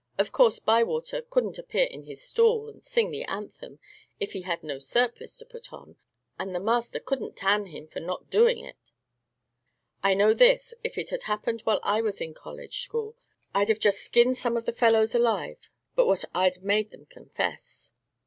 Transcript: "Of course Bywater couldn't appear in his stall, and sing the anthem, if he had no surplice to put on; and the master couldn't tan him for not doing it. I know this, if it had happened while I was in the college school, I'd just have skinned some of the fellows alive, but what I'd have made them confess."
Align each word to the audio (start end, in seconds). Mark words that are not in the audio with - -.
"Of 0.17 0.31
course 0.31 0.57
Bywater 0.57 1.21
couldn't 1.21 1.59
appear 1.59 1.83
in 1.85 2.01
his 2.01 2.23
stall, 2.23 2.67
and 2.67 2.83
sing 2.83 3.11
the 3.11 3.23
anthem, 3.25 3.77
if 4.19 4.33
he 4.33 4.41
had 4.41 4.63
no 4.63 4.79
surplice 4.79 5.37
to 5.37 5.45
put 5.45 5.71
on; 5.71 5.95
and 6.39 6.55
the 6.55 6.59
master 6.59 6.99
couldn't 6.99 7.35
tan 7.37 7.67
him 7.67 7.85
for 7.87 7.99
not 7.99 8.31
doing 8.31 8.57
it. 8.57 8.91
I 10.01 10.15
know 10.15 10.33
this, 10.33 10.73
if 10.83 10.97
it 10.97 11.11
had 11.11 11.21
happened 11.29 11.61
while 11.65 11.79
I 11.83 12.01
was 12.01 12.19
in 12.19 12.33
the 12.33 12.39
college 12.39 12.79
school, 12.81 13.15
I'd 13.53 13.67
just 13.67 13.83
have 13.83 13.93
skinned 13.93 14.37
some 14.39 14.57
of 14.57 14.65
the 14.65 14.73
fellows 14.73 15.13
alive, 15.13 15.69
but 15.95 16.07
what 16.07 16.25
I'd 16.33 16.55
have 16.55 16.63
made 16.63 16.89
them 16.89 17.05
confess." 17.05 17.93